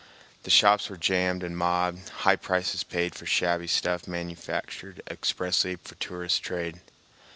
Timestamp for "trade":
6.41-6.81